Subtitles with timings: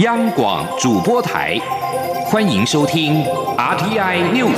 [0.00, 1.58] 央广主播台，
[2.24, 3.22] 欢迎收听
[3.58, 4.56] RTI News。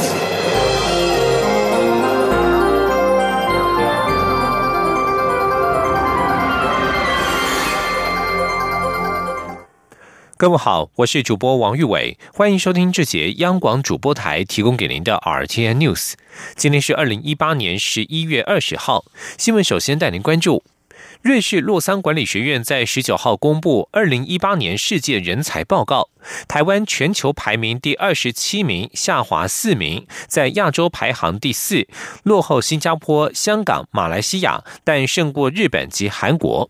[10.36, 16.12] 各位好，我是主播王玉伟，欢迎收听这节央广主播台提供给您的 RTI News。
[16.54, 19.04] 今天是二零一八年十一月二十号，
[19.36, 20.62] 新闻首先带您关注。
[21.22, 26.08] 瑞士洛桑管理学院在十九号公布二零一八年世界人才报告，
[26.48, 31.86] 台湾全球排名第二十七名，下滑四名，在亚洲排行第四，
[32.24, 36.68] 落后新加坡、香港、马来西亚，但胜过日本及韩国。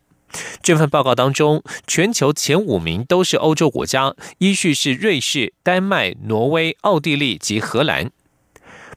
[0.62, 8.10] 这份报告当中，全球前五名都是欧洲国家，依序是瑞士、丹麦、挪威、奥地利及荷兰。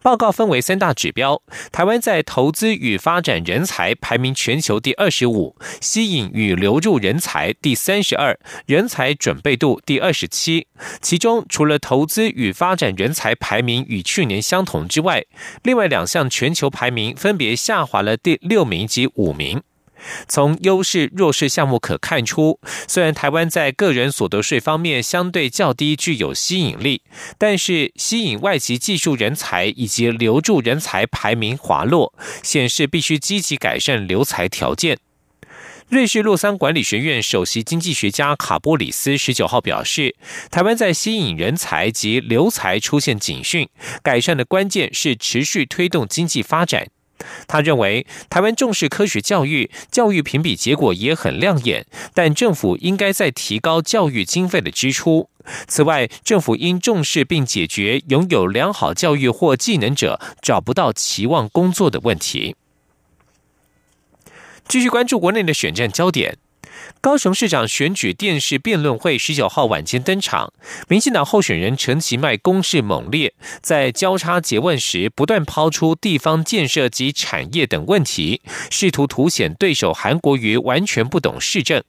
[0.05, 1.41] 报告分为三大指标，
[1.71, 8.37] 台湾在投资与发展人才排名全球第二十五，吸引与留住人才第三十二，
[8.67, 10.67] 人才准备度第二十七。
[11.01, 15.25] 其中，除了投资与发展人才排名与去年相同之外，
[15.63, 19.63] 另外两项全球排名分别下滑了第六名及五名。
[20.27, 27.01] 从优势弱势项目可看出，虽然台湾在个人所得税方面相对较低，具有吸引力，
[27.37, 34.97] 但是吸引外籍技术人才以及留住人才排名滑落，显示必须积极改善留才条件。
[35.87, 40.15] 瑞士洛桑管理学院首席经济学家卡波里斯十九号表示，
[40.49, 43.69] 台湾在吸引人才及留才出现警讯，
[44.01, 46.87] 改善的关键是持续推动经济发展。
[47.47, 55.29] 他认为，台湾重视科学教育，教育评比结果也很亮眼，但政府应该在提高教育经费的支出。
[55.67, 62.55] 此外，政府应重视并解决拥有良好教育或技能者找不到期望工作的问题。
[64.67, 66.37] 继续关注国内的选战焦点。
[67.01, 70.51] 高雄市长选举电视辩论会十九号晚间登场，
[70.87, 81.83] 民进党候选人陈其迈攻势猛烈，在交叉诘问时不断抛出地方建设及产业等问题，试图凸显对手韩国瑜完全不懂市政。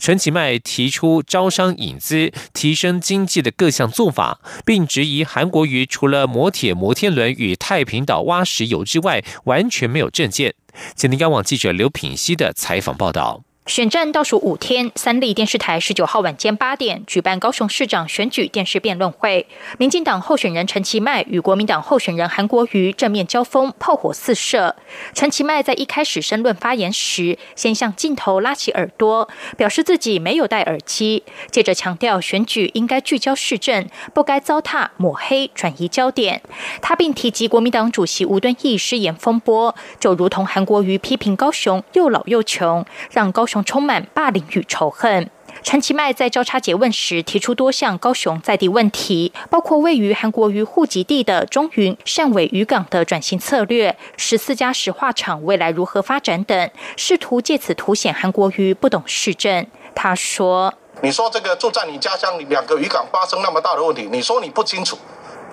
[0.00, 10.54] 陈其迈提出招商引资、提升经济的各项做法，并质疑韩国瑜除了磨铁摩天轮与太平岛挖石油之外，完全没有政见。
[10.96, 13.44] 今天央网记者刘品熙的采访报道。
[13.70, 19.46] 选战倒数五天，三立电视台十九号晚间八点举办高雄市长选举电视辩论会。
[19.78, 24.74] 民进党候选人陈其迈与国民党候选人韩国瑜正面交锋，炮火四射。
[25.14, 36.42] 陈其迈在一开始申论发言时，先向镜头拉起耳朵，表示自己没有戴耳机，接着强调选举应该聚焦市政，不该糟蹋抹黑、转移焦点。
[36.82, 43.59] 他并提及国民党主席吴敦义失言风波，就如同韩国瑜批评高雄又老又穷，让高雄。
[43.64, 45.30] 充满霸凌与仇恨。
[45.62, 59.66] 陈其迈在交叉诘问时提出多项高雄在地问题，包括位于韩国瑜户籍地的中云汕尾渔港的转型策略、十四家石化厂未来如何发展等，试图借此凸显韩国瑜不懂市政。
[59.94, 60.72] 他说
[61.02, 64.96] ：“你说这个住在你家乡两个渔港发生那么大的问题，你说你不清楚。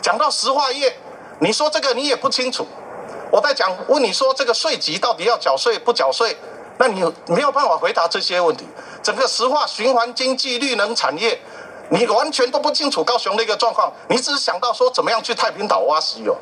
[0.01, 0.95] 讲到石化业，
[1.39, 2.65] 你说这个你也不清楚。
[3.29, 6.37] 我在讲问你说这个税级到底要缴税不缴税？”
[6.77, 8.65] 那你没有办法回答这些问题。
[9.01, 11.39] 整个石化循环经济、绿能产业，
[11.89, 13.91] 你完全都不清楚高雄的一个状况。
[14.09, 16.37] 你只是想到说怎么样去太平岛挖石油。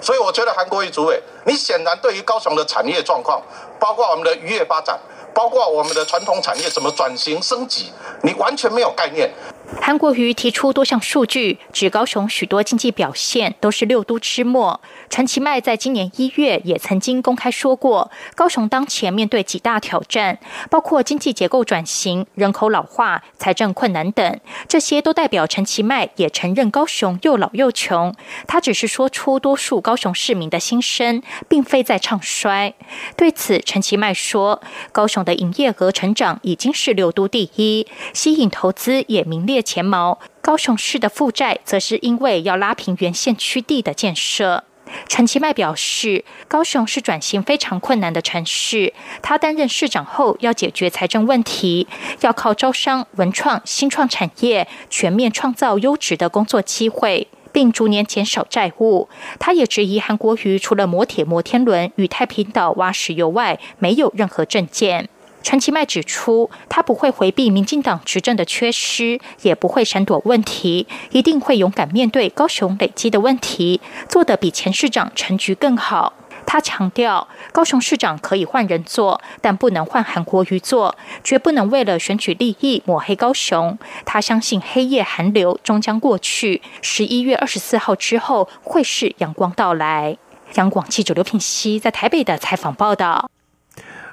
[0.00, 3.40] 所以我觉得韩国瑜主委，你显然对于高雄的产业状况，
[3.80, 5.00] 包括我们的渔业发展，
[5.32, 7.90] 包括我们的传统产业怎么转型升级，
[8.22, 9.32] 你完全没有概念。
[9.80, 14.80] 韩国瑜提出多项数据，指高雄许多经济表现都是六都之末。
[15.08, 20.38] 陈其迈在今年一月也曾经公开说过，高雄当前面对几大挑战，
[20.70, 24.38] 包括经济结构转型、人口老化、财政困难等，
[24.68, 28.14] 这些都代表陈其迈也承认高雄又老又穷。
[28.46, 32.74] 他只是说出多数高雄市民的心声，并非在唱衰。
[33.16, 39.63] 对此，陈其迈说，高雄的营业额成长已经是六都第一，吸引投资也名列。
[39.64, 44.62] 前茅，高雄市的负债则是因为要拉平原县区地的建设。
[45.08, 51.88] 陈其迈表示，高雄是转型非常困难的城市，他担任市长后要解决财政问题，
[52.20, 59.08] 要靠招商、文创、新创产业全面创造优质的工作机会，并逐年减少债务。
[59.40, 65.08] 他也质疑韩国瑜除了磨铁摩天轮与太平岛挖石油外，没有任何政见。
[65.44, 76.14] 陈其迈指出，他不会回避民进党执政的缺失，也不会闪躲问题，一定会勇敢面对高雄累积的问题，做得比前市长陈菊更好。
[76.46, 83.78] 他强调，高雄市长可以换人做，但不能换韩国瑜做，绝不能为了选举利益抹黑高雄。
[84.06, 90.16] 他相信黑夜寒流终将过去，十一月二十四号之后会是阳光到来。
[90.54, 93.30] 央广记者刘品熙在台北的采访报道。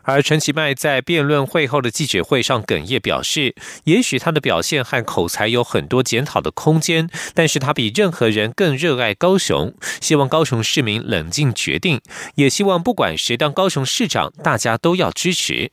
[0.03, 12.01] 而陈其迈在辩论会后的记者会上哽咽表示，也许他的表现和口才有很多检讨的空间，但是他比任何人更热爱高雄，希望高雄市民冷静决定，
[12.35, 15.71] 也希望不管谁当高雄市长，大家都要支持。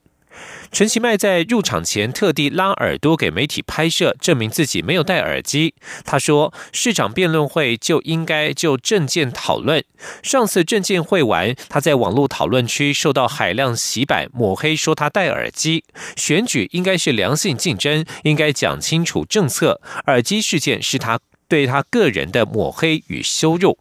[0.70, 5.75] 陈其迈在入场前特地拉耳朵给媒体拍摄，证明自己没有戴耳机。
[6.05, 9.82] 他说：“市长辩论会就应该就政见讨论。
[10.23, 15.85] 上次政见会完，他在网络讨论区受到海量洗版抹黑，说他戴耳机。
[16.17, 19.81] 选举应该是良性竞争，应该讲清楚政策。
[20.06, 21.19] 耳机事件是他
[21.49, 23.79] 对他个人的抹黑与羞辱。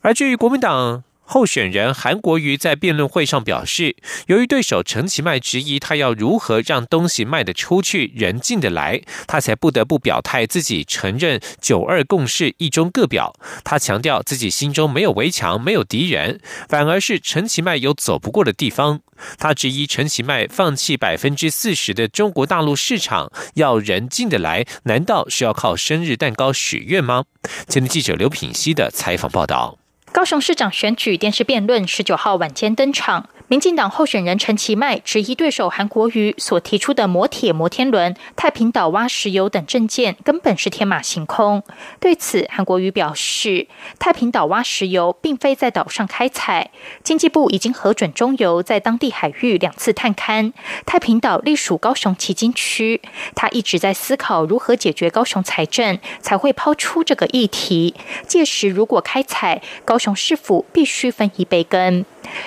[0.00, 3.96] 而至于国民党。”候选人韩国瑜在辩论会上表示，
[4.26, 13.32] 由于对手陈其迈质疑他要如何让东西卖得出去、人进得来，他才不得不表态自己承认“九二共识”一中各表。
[13.64, 19.00] 他强调自己心中没有围墙、没有敌人，反而是陈其迈有走不过的地方。
[19.38, 27.24] 他质疑陈其迈放弃百分之四十的中国大陆市场，要人进得来，难道是要靠生日蛋糕许愿吗？
[27.68, 29.81] 前天记者刘品熙的采访报道。
[30.12, 33.30] 高雄市长选举电视辩论十九号晚间登场。
[33.48, 41.62] 民进党候选人陈其迈质疑对手韩国瑜所提出的摩铁摩天轮、太平岛挖石油等政见根本是天马行空。
[42.00, 43.68] 对此，韩国瑜表示，
[43.98, 46.70] 太平岛挖石油并非在岛上开采，
[47.02, 50.54] 经济部已经核准中油在当地海域两次探勘。
[50.86, 53.02] 太平岛隶属高雄旗津区，
[53.34, 57.94] 他一直在思考如何解决高雄财政，才会抛出这个议题。
[58.26, 62.04] 届时如果开采，高雄市府必须分一杯羹。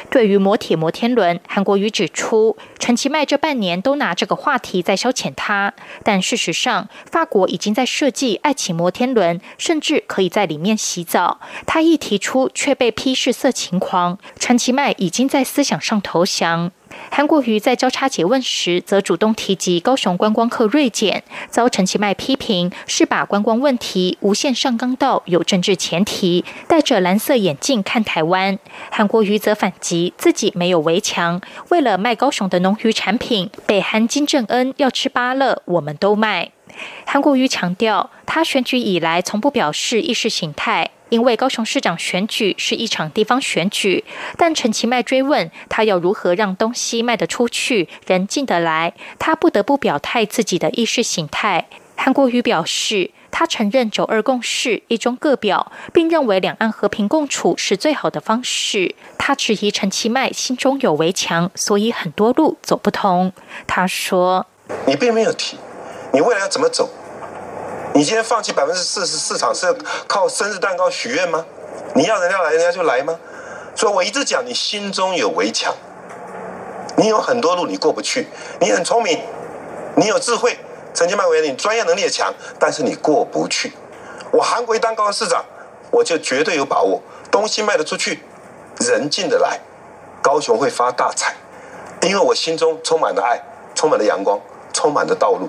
[0.09, 5.73] 对于摩铁摩天轮，韩国瑜指出，陈其迈这半年都拿这个话题在消遣他，
[6.03, 11.39] 但事实上，法国已经在设计爱情摩天轮，甚至可以在里面洗澡。
[11.65, 14.17] 他一提出，却被批是色情狂。
[14.37, 16.73] 陈其迈已经在思想上投降。
[17.09, 28.59] 韩国瑜在交叉诘问时，则主动提及高雄观光客锐减，遭陈其迈批评是把观光问题无限上纲到有政治前提，戴着蓝色眼镜看台湾。
[28.91, 31.39] 韩国瑜则反击自己没有围墙，
[31.69, 36.51] 为了卖高雄的农渔产品，北韩金正恩要吃芭乐，我们都卖。
[37.05, 40.91] 韩国瑜强调，他选举以来从不表示意识形态。
[41.15, 44.03] 因为高雄市长选举是一场地方选举，
[44.37, 51.67] 但陈其迈追问他要如何让东西卖得出去，人进得来，他不得不表态自己的意识形态。
[51.95, 58.93] 韩国瑜表示，他承认九二共识一中各表，并认为两岸和平共处是最好的方式。
[59.17, 63.31] 他质疑陈其迈心中有围墙，所以很多路走不通。
[63.65, 64.45] 他说
[64.85, 65.55] ：“你并没有提，
[66.11, 66.89] 你未来要怎么走？”
[67.95, 69.73] 你今天放弃百分之四十市场是
[70.05, 71.45] 靠生日蛋糕许愿吗？
[71.93, 73.17] 你要人家来，人家就来吗？
[73.73, 75.73] 所以我一直讲，你心中有围墙，
[76.97, 78.27] 你有很多路你过不去。
[78.59, 79.21] 你很聪明，
[79.95, 80.59] 你有智慧，
[80.93, 83.71] 陈其迈委员，你专业能力也强，但是你过不去。
[84.31, 85.45] 我韩国一当高市长，
[85.89, 87.01] 我就绝对有把握，
[87.31, 88.19] 东西卖得出去，
[88.81, 89.61] 人进得来，
[90.21, 91.33] 高雄会发大财，
[92.01, 93.41] 因为我心中充满了爱，
[93.73, 94.37] 充满了阳光，
[94.73, 95.47] 充满了道路。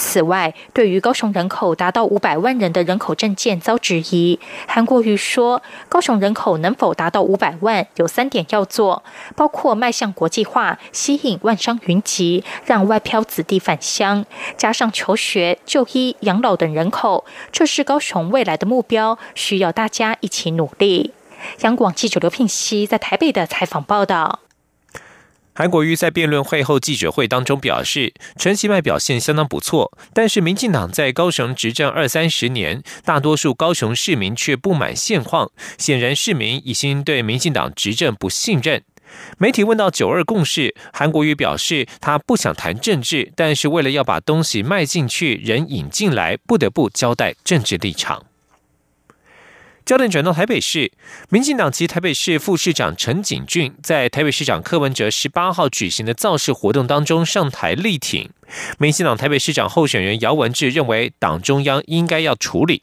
[0.00, 4.38] 此外，对于高雄人口达到五百万人的人口证件遭质疑，
[4.68, 9.02] 韩国瑜说，高雄人口能否达到五百万，有三点要做，
[9.34, 14.24] 包括迈向国际化、吸引万商云集、让外漂子弟返乡，
[14.56, 21.12] 加上求学、就医、养老等人口，这是高雄未来的目标，需要大家一起努力。
[21.62, 24.47] 央广记者刘聘熙在台北的采访报道。
[25.58, 38.84] 韩国瑜在辩论会后记者会当中表示，陈其迈表现相当不错，但是民进党在高雄执政二三十年，大多数高雄市民却不满现况，显然市民已经对民进党执政不信任。
[39.36, 48.27] 媒体问到九二共识，韩国瑜表示他不想谈政治，但是为了要把东西卖进去，人引进来，不得不交代政治立场。
[49.88, 50.92] 焦点转到台北市，
[51.30, 58.28] 民进党籍台北市副市长陈景俊在台北市长柯文哲十八号举行的造势活动当中上台力挺。
[58.76, 62.82] 民进党台北市长候选人姚文智认为，党中央应该要处理。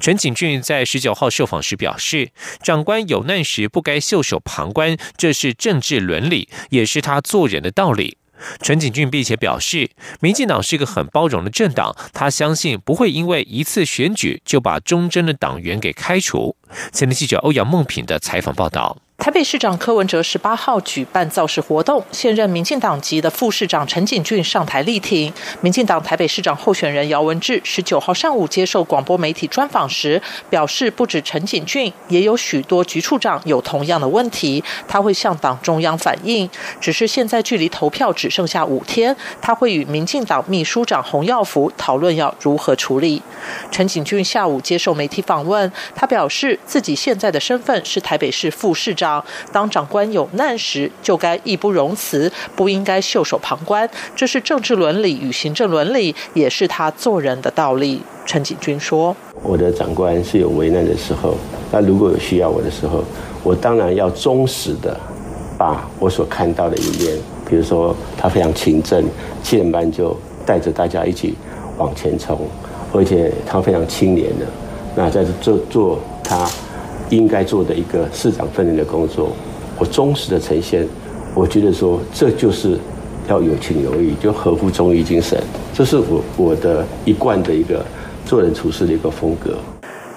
[0.00, 8.16] 陈景俊在十九号受访时表示，长官有难时不该袖手旁观，这是政治伦理，也是他做人的道理。
[8.60, 16.56] 陈景俊并且表示，民进党是一个很包容的政党，他相信不会因为一次选举就把忠贞的党员给开除。
[16.92, 18.96] 前天记者欧阳梦品的采访报道。
[19.20, 25.30] 台北市长柯文哲十八号举办造势活动，现任民进党籍的副市长陈景俊上台力挺。
[25.60, 36.48] 民进党台北市长候选人姚文智十九号上午接受广播媒体专访时表示，不止陈景俊，也有许多局处长有同样的问题，他会向党中央反映。
[36.80, 43.20] 只是现在距离投票只剩下五天，他会与民进党秘书长洪耀福讨论要如何处理。
[43.70, 49.09] 陈景俊下午接受媒体访问，他表示自己现在的身份是台北市副市长。
[49.50, 53.88] 当长官有难时，就该义不容辞，不应该袖手旁观。
[54.14, 58.02] 这是政治伦理与行政伦理，也是他做人的道理。
[58.26, 61.34] 陈景军说：“我的长官是有为难的时候，
[61.72, 63.02] 那如果有需要我的时候，
[63.42, 64.96] 我当然要忠实的
[65.58, 67.16] 把我所看到的一面，
[67.48, 69.04] 比如说他非常勤政，
[69.42, 71.34] 七点半就带着大家一起
[71.78, 72.38] 往前冲，
[72.92, 74.46] 而且他非常清廉的，
[74.94, 76.48] 那在做做他。”
[77.10, 79.30] 应该做的一个市长分内的工作，
[79.78, 80.86] 我忠实的呈现，
[81.34, 82.78] 我觉得说这就是
[83.28, 85.40] 要有情有义，就合乎中医精神，
[85.74, 87.84] 这是我我的一贯的一个
[88.24, 89.56] 做人处事的一个风格。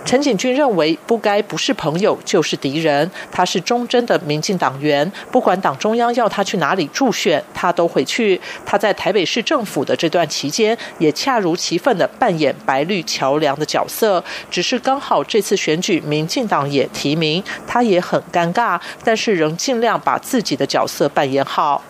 [0.05, 3.09] 陈景军认为，不该不是朋友就是敌人。
[3.31, 8.39] 他是忠贞的民进党员，不管党中央要他去哪里助选，他都会去。
[8.65, 14.23] 他在台北市政府的这段期间，也恰如其分的扮演白绿桥梁的角色。
[14.51, 21.83] 只是刚好这次选举，民进党也提名，他也很尴尬，但是仍尽量把自己的角色扮演好。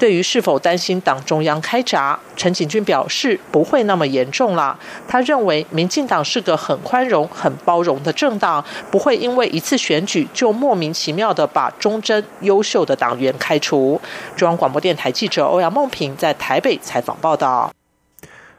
[0.00, 4.76] 对于是否担心党中央开闸，陈景俊表示不会那么严重啦。
[5.06, 14.00] 他认为民进党是个很宽容、很包容的政党，不会因为一次选举就莫名其妙的把忠贞、优秀的党员开除。
[14.34, 17.70] 中央广播电台记者欧阳梦平在台北采访报道。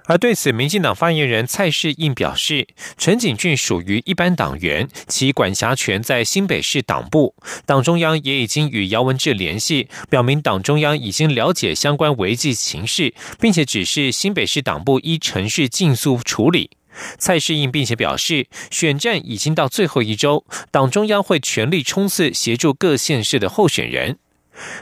[0.06, 2.68] 而对此，民进党发言人蔡世应表示，
[2.98, 16.72] 陈景俊属于一般党员，其管辖权在新北市党部，党中央也已经与姚文智联系，表明党中央已经了解相关违纪情势，并且指示新北市党部依程序尽速处理。
[17.18, 24.18] 蔡世应并且表示，选战已经到最后一周，党中央会全力冲刺，协助各县市的候选人。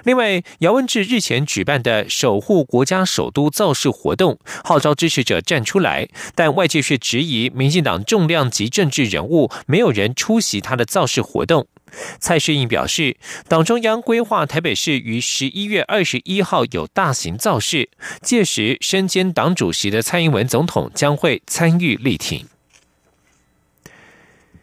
[0.04, 11.68] 另外，姚文智日前举办的守护国家首都造势活动，号召支持者站出来，但外界却质疑民进党重量级政治人物没有人出席他的造势活动。
[12.20, 13.18] 蔡世应表示，
[13.48, 17.90] 党中央规划台北市于十一月二十一号有大型造势，
[18.22, 22.46] 届时身兼党主席的蔡英文总统将会参与力挺。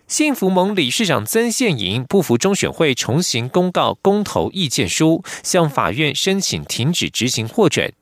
[0.07, 7.93] 幸福盟理事长曾宪莹不服中选会重新公告公投意见书，向法院申请停止执行获准。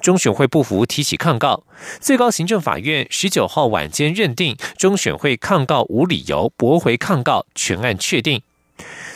[0.00, 1.62] 中选会不服，提起抗告。
[2.00, 8.42] 最高行政法院十九号晚间认定中选会抗告无理由，驳回抗告，全案确定。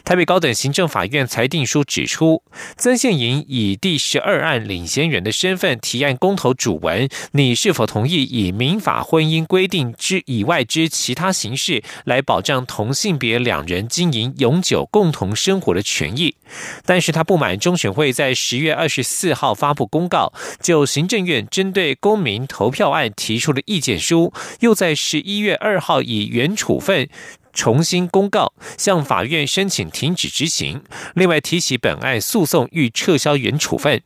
[0.06, 2.40] 台北高等行政法院裁定书指出，
[2.76, 16.36] 曾宪莹以第十二案领衔人的身份提案公投主文，你是否同意以民法婚姻规定之以外之其他形式来保障同性别两人经营永久共同生活的权益？
[16.84, 27.08] 但是他不满中选会在十月二十四号发布公告，就行政院针对公民投票案提出的意见书，又在十一月二号以原处分。
[27.56, 30.82] 重新公告，向法院申请停止执行。
[31.14, 34.02] 另外，提起本案诉讼，欲撤销原处分。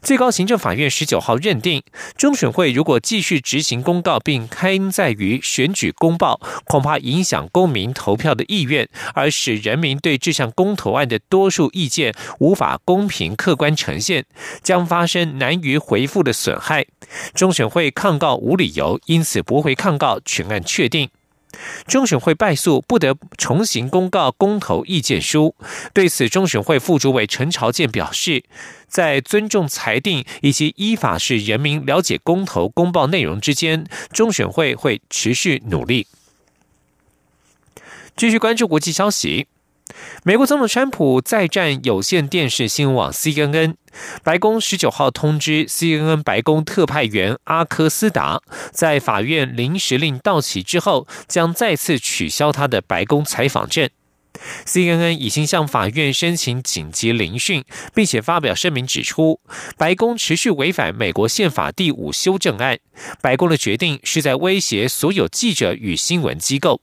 [0.00, 1.82] 最高行政法院十九号认定，
[2.16, 14.24] 中选会如果继续执行公告，并刊载于选举公报，恐怕影响公民投票的意愿，而使人民对这项公投案的多数意见无法公平客观呈现，
[14.62, 16.86] 将发生难于回复的损害。
[17.34, 21.10] 中选会抗告无理由，因此驳回抗告，全案确定。
[21.86, 25.54] 中选会败诉，不得重新公告公投意见书。
[25.92, 28.44] 对此，中选会副主委陈朝建表示，
[28.86, 36.06] 在尊重裁定以及依法是人民了解公投公报内容之间，中选会会持续努力。
[38.16, 39.46] 继续关注国际消息。
[40.24, 43.74] 美国总统川普再战有线电视新闻网 CNN。
[44.24, 48.40] 白宫十九号通知 CNN 白宫特派员阿科斯达，
[48.72, 53.88] 在法院临时令到期之后，将再次取消他的白宫采访证。
[54.66, 59.40] CNN 已经向法院申请紧急聆讯，并且发表声明指出，
[59.76, 62.78] 白宫持续违反美国宪法第五修正案。
[63.22, 66.80] 白宫的决定是在威胁所有记者与新闻机构。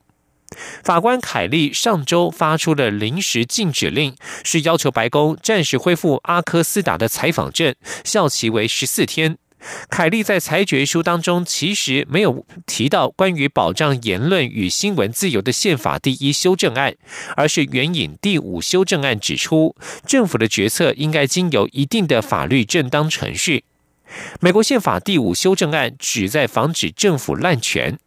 [0.84, 9.38] 法官凯利上周发出的临时禁止令，是要求白宫暂时恢复阿科斯达的采访证，效期为十四天。
[9.90, 16.94] 凯利在裁决书当中其实没有提到关于保障言论与新闻自由的宪法第一修正案，
[17.36, 19.76] 而是援引第五修正案指出，
[20.06, 23.64] 政府的决策应该经由一定的法律正当程序。
[24.40, 27.98] 美国宪法第五修正案旨在防止政府滥权。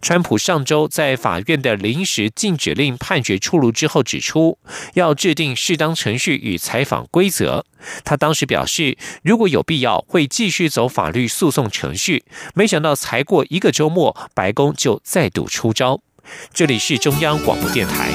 [0.00, 4.58] 川普上周在法院的临时禁止令判决出炉之后，指出
[4.94, 7.64] 要制定适当程序与采访规则。
[8.04, 12.24] 他当时表示，如果有必要，会继续走法律诉讼程序。
[12.54, 16.00] 没想到才过一个周末，白宫就再度出招。
[16.52, 18.08] 这里是中央广播电台。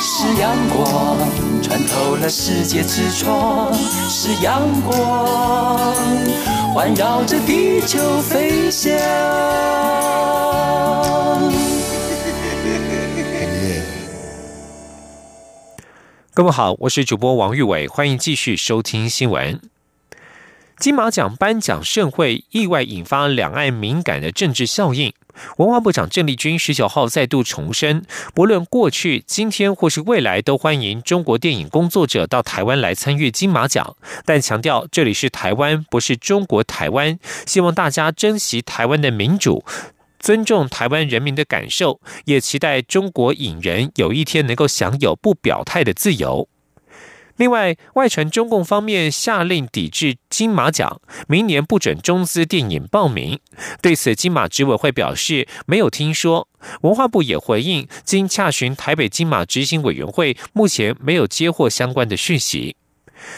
[0.00, 1.18] 是阳光
[1.60, 3.74] 穿透了世界之窗，
[4.08, 5.92] 是阳光
[6.74, 8.90] 环绕着地球飞翔。
[16.32, 19.60] 各位好，我是主播王玉伟，欢迎继续收听新闻。
[20.82, 25.12] 金马奖颁奖盛会意外引发两岸敏感的政治效应。
[25.58, 39.64] 文化部长郑丽君十九号再度重申，不论过去、今天或是未来，都欢迎中国电影工作者到台湾来参与金马奖，但强调这里是台湾，不是中国台湾，希望大家珍惜台湾的民主，
[40.18, 46.48] 尊重台湾人民的感受，也期待中国影人有一天能够享有不表态的自由。
[47.42, 53.40] 另外，外传中共方面下令抵制金马奖，明年不准中资电影报名。
[53.80, 56.46] 对此，金马执委会表示没有听说。
[56.82, 62.76] 文化部也回应，经洽询台北金马执行委员会，目前没有接获相关的讯息。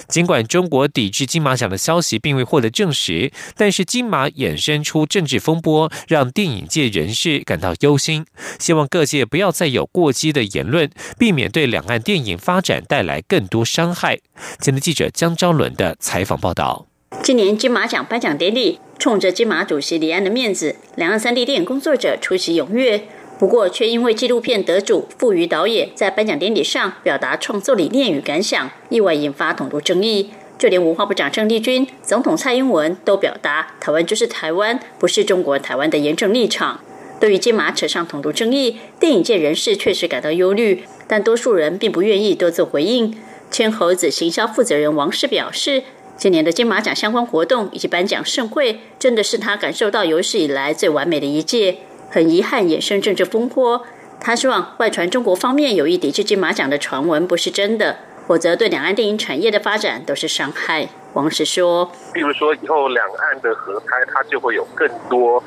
[0.08, 8.24] 尽管中国抵制金马奖的消息并未获得证实，但是金马衍生出政治风波，让电影界人士感到忧心。
[8.58, 14.18] 希望各界不要再有过激的言论，避免对两岸电影发展带来更多伤害。
[14.60, 16.86] 前的记者江昭伦的采访报道：
[17.22, 23.08] 今年金马奖颁奖典礼，冲着金马主席李安的面子，两岸三地电影工作者出席踊跃。
[23.44, 30.30] 不过，却因为纪录片得主傅余导演在颁奖典礼上表达创作理念与感想，意外引发统独争议。
[30.56, 36.80] 就连文化部长郑丽君、总统蔡英文都表达“台湾就是台湾，不是中国台湾”的严正立场。
[37.20, 43.14] 对于金马扯上统独争议，电影界人士确实感到忧虑，但多数人并不愿意多做回应。
[43.50, 45.82] 千猴子行销负责人王氏表示，
[46.16, 51.76] 今年的金马奖相关活动以及颁奖盛会，真的是他感受到有史以来最完美的一届。
[52.14, 53.84] 很遗憾，衍生政治风波。
[54.20, 57.96] 他希望外传中国方面有意抵制金马奖的传闻不是真的，
[58.28, 60.88] 否则对两岸电影产业的发展都是伤害。
[61.14, 65.42] 王石说：“比如说，以后两岸的合拍，它就会有更多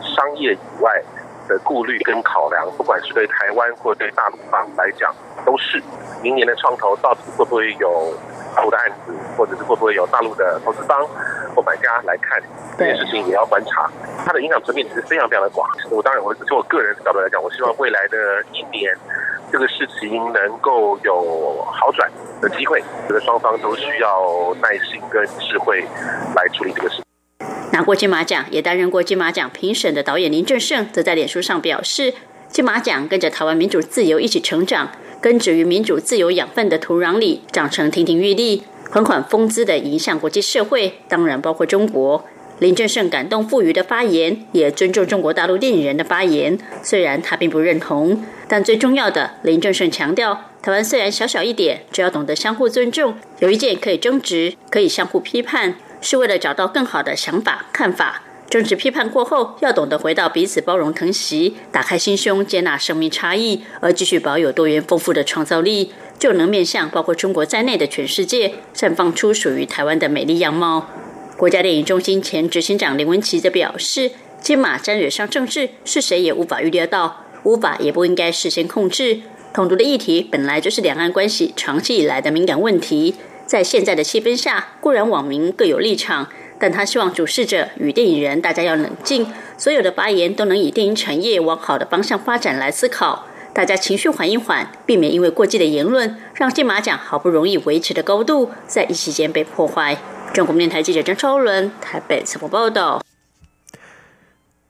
[0.00, 1.02] 商业以外
[1.48, 5.12] 的顾虑跟考量，不管是对台湾或对大陆方来讲，
[5.44, 5.82] 都是
[6.22, 8.14] 明年的创投到底会不会有。”
[8.54, 11.06] 大陆的案子，或者是会不会有大陆的投资方
[11.54, 12.40] 或买家来看
[12.78, 13.90] 这件事情，也要观察。
[14.24, 15.68] 它的影响层面其实非常非常的广。
[15.90, 18.16] 我当然，我从我个人角度来讲，我希望未来的
[18.52, 18.94] 一年，
[19.50, 22.10] 这个事情能够有好转
[22.40, 22.82] 的机会。
[23.08, 25.84] 这个双方都需要耐心跟智慧
[26.34, 27.02] 来处理这个事。
[27.72, 32.14] 拿过金马奖，也担任过金马奖评审的导演林正盛，则在脸书上表示：
[32.48, 34.90] 金马奖跟着台湾民主自由一起成长。
[35.22, 42.24] 根植于民主自由养分的土壤里，长成亭亭玉立、款款风姿的影响国际社会，当然包括中国。
[42.58, 46.58] 林正盛感动富余的发言，也尊重中国大陆电影人的发言。
[46.82, 58.22] 虽然他并不认同，但最重要的，林正盛强调，台湾虽然小小一点，只要懂得相互尊重，有意见可以争执，可以相互批判，是为了找到更好的想法、看法。
[58.52, 70.86] 政治批判过后，要懂得回到彼此包容、疼惜，打开心胸，接纳生命差异，而继续保有多元丰富的创造力，就能面向包括中国在内的全世界，绽放出属于台湾的美丽样貌。
[71.38, 74.10] 国家电影中心前执行长林文琪则表示
[74.42, 79.22] ：“金马沾惹上政治，是谁也无法预料到，无法也不应该事先控制。
[79.54, 83.14] 统独的议题本来就是两岸关系长期以来的敏感问题，
[83.46, 86.28] 在现在的气氛下，固然网民各有立场。”
[86.62, 89.26] 但他希望主事者与电影人大家要冷静，
[89.58, 99.98] 所有的发言都能以电影产业往好的方向发展来思考，大家情绪缓一缓，避免因为过激的言论，让金马奖好不容易维持的高度，在一时间被破坏。
[100.32, 103.02] 中国电台记者张超伦台北采访报道。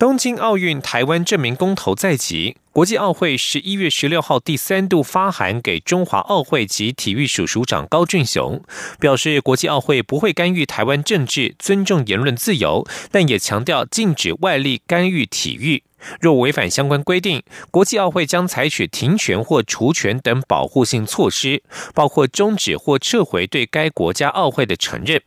[0.03, 8.61] 东京奥运台湾证明公投在即，国际奥会十一月十六号第三度发函给中华奥会及体育署署长高俊雄，
[8.99, 15.85] 表示国际奥会不会干预台湾政治，尊重言论自由，但也强调禁止外力干预体育。
[16.21, 21.63] 若违反相关规定，国际奥会将采取停权或除权等保护性措施，
[21.95, 25.23] 包括终止或撤回对该国家奥会的承认。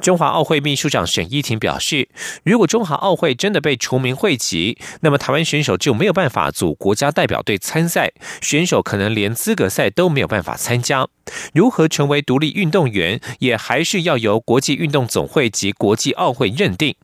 [0.00, 2.08] 中华奥会秘书长沈依婷表示，
[2.44, 11.08] 如果中华奥会真的被除名会籍，那么台湾选手就没有办法组国家代表队参赛，选手可能连资格赛都没有办法参加。
[11.54, 16.94] 如何成为独立运动员，也还是要由国际运动总会及国际奥会认定。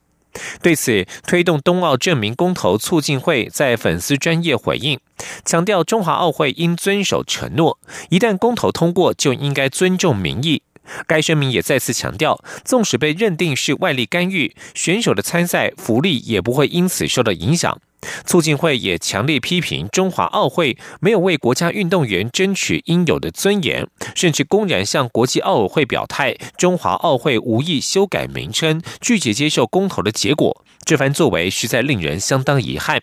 [0.63, 5.01] 对此，推动冬奥证明公投促进会在粉丝专业回应，
[5.45, 7.79] 强调中华奥会应遵守承诺，
[8.11, 10.63] 一旦公投通过，就应该尊重民意。
[11.07, 17.81] 该声明也再次强调，纵使被认定是外力干预，选手的参赛福利也不会因此受到影响。
[18.25, 30.65] 促进会也强烈批评中华奥会没有为国家运动员争取应有的尊严，甚至公然向国际奥委会表态，中华奥会无意修改名称，拒绝接受公投的结果。
[30.87, 33.03] 这番作为实在令人相当遗憾。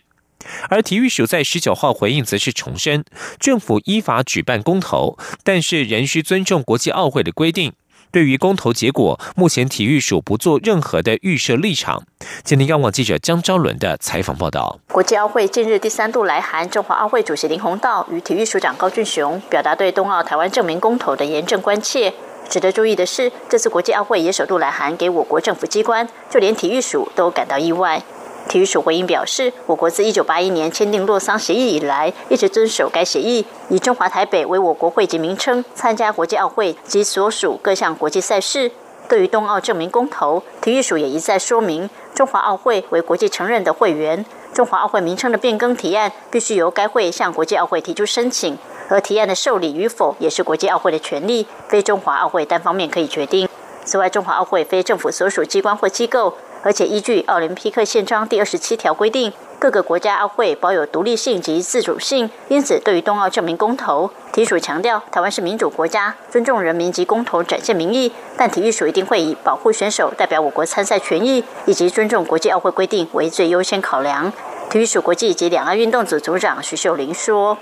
[0.68, 3.04] 而体育署在十九号回应，则是重申，
[3.38, 7.72] 政府依法举办公投，但是仍需尊重国际奥会的规定。
[8.10, 12.02] 对于公投结果，目前体育署不做任何的预设立场。
[12.42, 22.14] 今天央广记者江昭伦的采访报道：国际奥会近日第三度来函中华奥会主席林鸿道与体育署长高俊雄，表达对冬奥台湾证明公投的严正关切。
[22.48, 28.02] 值得注意的是，这次国际奥会也首度来函给我国政府机关，就连体育署都感到意外。
[28.48, 38.72] 体育署回应表示，我国自1981年签订洛桑协议以来，一直遵守该协议，以中华台北为我国会籍名称，参加国际奥会及所属各项国际赛事。
[39.06, 48.56] 对于冬奥证明公投，体育署也一再说明，中华奥会为国际承认的会员，中华奥会名称的变更提案必须由该会向国际奥会提出申请，
[48.88, 53.46] 而提案的受理与否也是国际奥会的权利，非中华奥会单方面可以决定。
[53.84, 56.34] 此外，中华奥会非政府所属机关或机构。
[56.62, 62.28] 而且依据奥林匹克宪章第二十七条规定，各个国家奥会保有独立性及自主性。
[62.48, 68.12] 因此，对于冬奥证明公投，体署强调，台湾是民主国家，尊重人民及公投展现民意。
[68.36, 74.32] 但体育署一定会以保护选手、代表我国参赛权益以及尊重国际奥会规定为最优先考量。
[74.68, 77.56] 体育署国际及两岸运动组组长徐秀玲说：“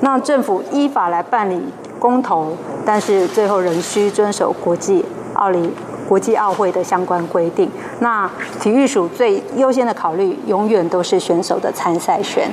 [0.00, 1.60] 那政府依法来办理
[1.98, 2.56] 公投，
[2.86, 5.04] 但是最后仍需遵守国际
[5.34, 5.70] 奥林。”
[6.08, 12.50] 国际奥会的相关规定，那体育署最优先的考虑永远都是选手的参赛权。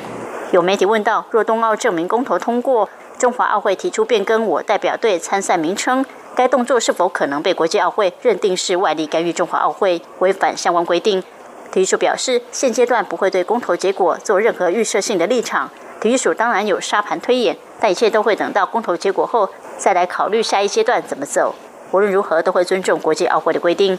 [0.52, 6.04] 有媒体问到，若冬奥证明公投通过，中华奥会提出变更我代表队参赛名称，
[6.36, 11.24] 该动作是否可能被国际奥会认定是外力干预中华奥会，违反相关规定？
[11.72, 15.70] 体育署表示，现阶段不会对公投结果做任何预设性的立场。
[16.00, 21.56] 体育署当然有沙盘推演，但一切都会等到公投结果后再来考虑下一阶段怎么走。
[21.94, 23.98] 无论如何，都会尊重国际奥会的规定。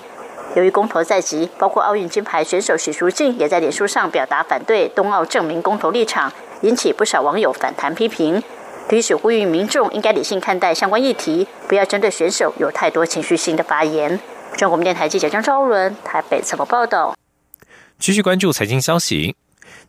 [0.57, 8.43] 由于公投在即，包括奥运金牌选手许淑净也在脸书上表达反对冬奥证明公投立场，引起不少网友反弹批评。
[8.89, 14.19] 体育呼吁民众应该理性看待相关议题，不要针对选手有太多情绪性的发言。
[14.57, 17.15] 中国电台记者张昭伦台北采访报道。
[18.01, 19.37] 继续关注财经消息。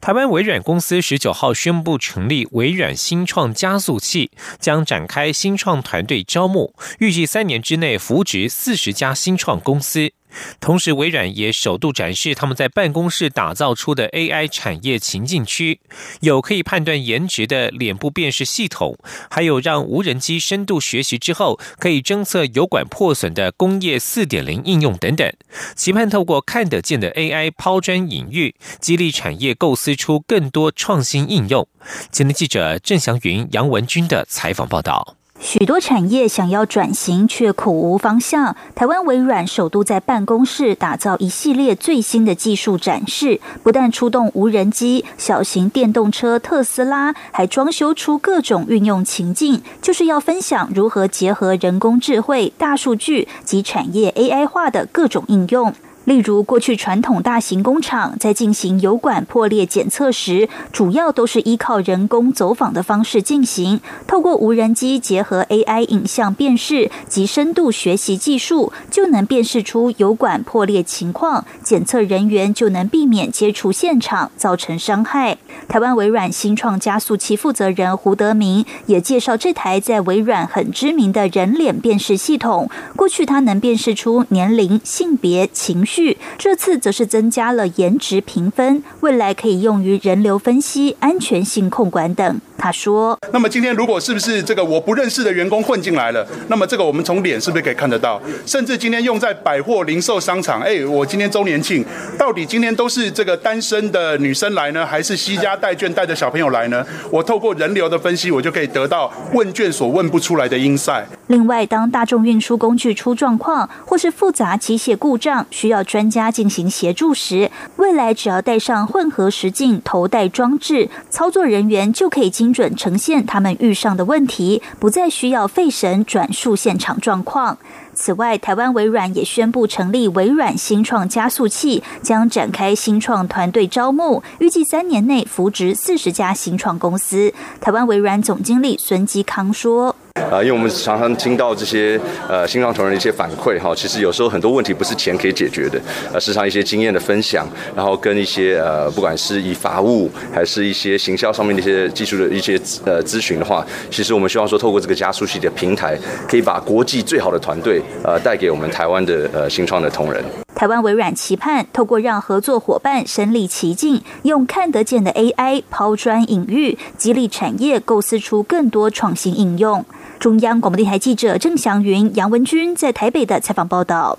[0.02, 10.12] 台湾微软公司十九号宣布成立微软新创加速器，将展开新创团队招募，预计三年之内扶植四十家新创公司。
[10.60, 15.80] 同时，微软也首度展示他们在办公室打造出的 AI 产业情境区，
[16.22, 18.98] 有可以判断颜值的脸部辨识系统，
[19.30, 25.32] 还有让无人机深度学习之后可以侦测油管破损的工业四点零应用等等，
[25.76, 31.68] 期盼透过看得见的 AI 抛砖引玉，激励产业构思出更多创新应用。
[32.12, 35.16] 今天记者郑祥云、杨文军的采访报道。
[35.38, 38.56] 许多产业想要转型，却苦无方向。
[38.74, 55.74] 台湾微软首度在办公室打造一系列最新的技术展示，不但出动无人机、小型电动车特斯拉，还装修出各种运用情境，就是要分享如何结合人工智慧、大数据及产业 AI 化的各种应用。
[56.06, 63.82] 例如，过去传统大型工厂在进行油管破裂检测时，主要都是依靠人工走访的方式进行。
[64.06, 75.40] 透过无人机结合 AI 影像辨识及深度学习技术，就能辨识出油管破裂情况，检测人员就能避免接触现场，造成伤害。
[75.68, 85.95] 台湾微软新创加速器负责人胡德明也介绍，这台在微软很知名的人脸辨识系统，过去它能辨识出年龄、性别、情绪。
[86.38, 92.42] 这次则是增加了颜值评分，未来可以用于人流分析、安全性控管等。
[92.58, 98.20] 他说：“那么今天如果是不是这个我不认识的员工混进来了，那么这个我们从脸是不是可以看得到？
[98.46, 101.84] 甚至今天用在百货零售商场，哎，我今天周年庆，
[102.18, 106.84] 到底今天都是这个单身的女生来呢，还是西家带眷带着小朋友来呢？
[107.12, 111.06] 我透过人流的分析，我就可以得到问卷所问不出来的因赛。
[111.28, 127.58] 另外，当大众运输工具出状况，或是复杂机械故障，需要专家进行协助时，未来只要带上混合实境头戴装置，操作人员就可以精准呈现他们遇上的问题，不再需要费神转述现场状况。
[127.94, 137.34] 此外，台湾微软也宣布成立微软新创加速器，将展开新创团队招募，预计三年内扶植四十家新创公司。
[137.62, 139.96] 台湾微软总经理孙基康说。
[140.32, 145.80] 啊，因为我们常常听到这些呃新创同仁的一些反馈哈，其实有时候很多问题不是钱可以解决的，
[146.14, 155.98] 呃，时常一些经验的分享，然后跟一些呃不管是以法务还是一些行销上面的一些技术的一些呃咨询的话，其实我们希望说透过这个加速器的平台，
[156.28, 160.24] 可以把国际最好的团队呃带给我们台湾的呃新创的同仁。
[160.56, 169.86] 台湾微软期盼透过让合作伙伴身临其境，用看得见的 AI 抛砖引玉，激励产业构思出更多创新应用。
[170.26, 174.18] 中央广播电台记者郑祥云、杨文君在台北的采访报道。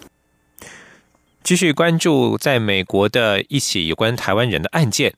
[1.42, 5.14] 继续关注在美国的一起有关台湾人的案件，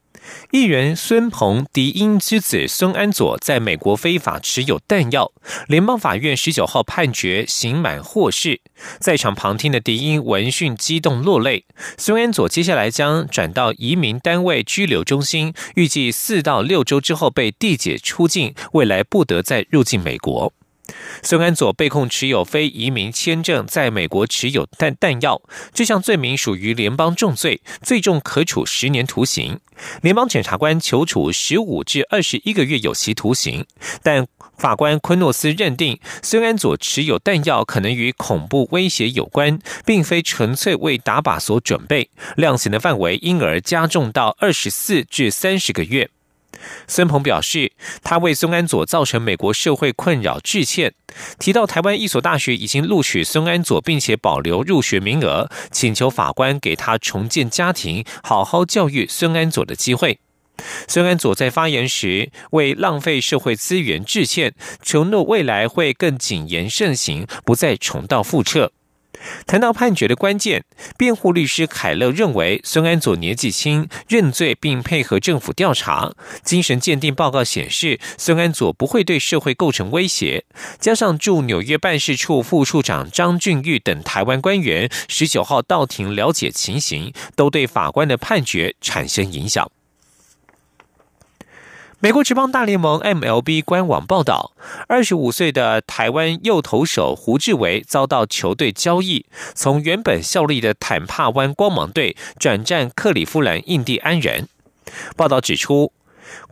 [0.50, 5.30] 艺人孙鹏迪英之子孙安佐在美国非法持有弹药，
[5.66, 8.62] 联邦法院十九号判决刑满获释。
[8.98, 11.66] 在场旁听的迪英闻讯激动落泪。
[11.98, 20.54] 孙安佐接下来将转到移民单位拘留中心，预计四到六周之后被递解出境，未来不得再入境美国。
[21.22, 25.40] 孙安佐被控持有非移民签证，在美国持有弹弹药，
[25.72, 29.60] 这项罪名属于联邦重罪，最重可处十年徒刑。
[30.02, 33.64] 联邦检察官求处十五至二十一个月有期徒刑，
[34.02, 46.10] 但法官昆诺斯认定孙安佐持有弹药可能与恐怖威胁有关，并非纯粹为打靶所准备，量刑的范围因而加重到二十四至三十个月。
[46.86, 50.94] 孙鹏表示，他为孙安佐造成美国社会困扰致歉。
[51.38, 60.18] 提到台湾一所大学已经录取孙安佐，并且保留入学名额，请求法官给他重建家庭、好好教育孙安佐的机会。
[60.88, 68.72] 孙安佐在发言时为浪费社会资源致歉，承诺未来会更谨言慎行，不再重蹈覆辙。
[69.46, 70.64] 谈到判决的关键，
[70.96, 80.44] 辩护律师凯勒认为，孙安佐年纪轻，认罪并配合政府调查，精神鉴定报告显示，孙安佐不会对社会构成威胁。
[80.78, 89.70] 加上驻纽约办事处副处长张俊玉等台湾官员十九号到庭了解情形，都对法官的判决产生影响。
[92.00, 94.52] 美国职棒大联盟 MLB 官网报道，
[94.86, 104.46] 二十五岁的台湾右投手胡志伟遭到球队交易，从原本效力的坦帕湾光芒队转战克里夫兰印第安人。
[105.16, 105.92] 报道指出，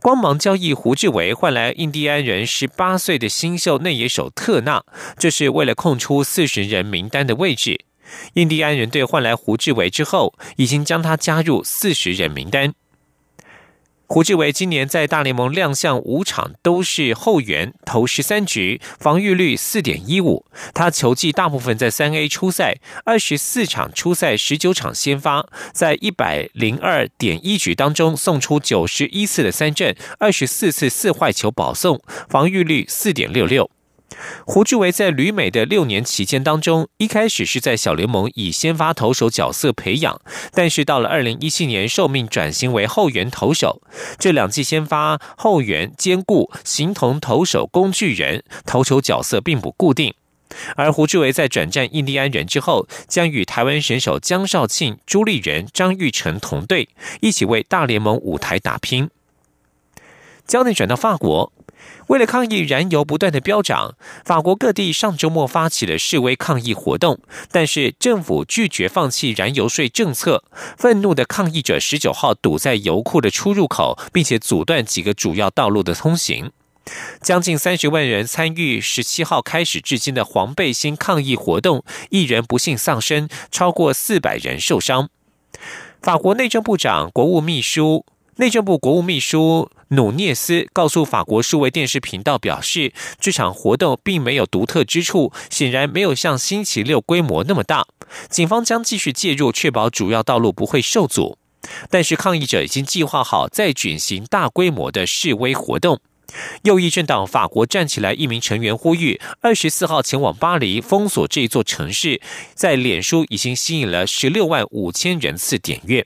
[0.01, 4.83] 光芒交易胡志伟换来印第安人十八岁的新秀内野手特纳，
[5.17, 7.85] 这是为了空出四十人名单的位置。
[8.33, 12.73] 印第安人队换来胡志伟之后，已经将他加入四十人名单。
[14.09, 20.45] 胡志伟今年在大联盟亮相五场，都是后援，投十三局，防御率四点一五。
[20.73, 33.69] 他球技大部分在三 A 初赛，二十四场初赛，十九场先发，在一百零二点一局当中送出九十一次的三振，二十四次四坏球保送，防御率四点六六。
[34.45, 40.21] 胡志伟在旅美的六年期间当中，一开始是在小联盟以先发投手角色培养，
[40.53, 43.81] 但是到了二零一七年受命转型为后援投手，
[44.17, 50.13] 这两季先发后援兼顾，形同投手工具人，投球角色并不固定。
[50.77, 56.87] 而胡志伟在转战印第安人之后，将与台湾选手江少庆、朱立仁、张玉成同队，
[57.19, 59.09] 一起为大联盟舞台打拼。
[60.47, 61.51] 焦点转到法国。
[62.07, 67.19] 为了抗议燃油不断的飙涨，法国各地上周末发起了示威抗议活动，
[67.51, 70.43] 但是政府拒绝放弃燃油税政策。
[70.77, 76.51] 愤怒的抗议者十九号堵在油库的出入口，并且阻断几个主要道路的通行。
[77.21, 85.09] 将近三十万人参与十七号开始至今的黄背心抗议活动，一人不幸丧生，超过四百人受伤。
[86.01, 88.05] 法国内政部长、国务秘书。
[88.39, 97.87] 内政部国务秘书努涅斯告诉法国数位电视频道表示，这场活动并没有独特之处，显然没有像星期六规模那么大。
[98.29, 101.39] 警方将继续介入，确保主要道路不会受阻。
[101.89, 105.99] 但是抗议者已经计划好再举行大规模的示威活动。
[106.61, 112.21] 右翼政党法国站起来一名成员呼吁，二十四号前往巴黎封锁这座城市，
[112.53, 116.05] 在脸书已经吸引了十六万五千人次点阅。